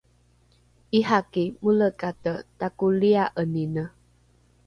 ’iraki 0.99 1.43
molekate 1.61 2.33
takolia’enine 2.59 3.83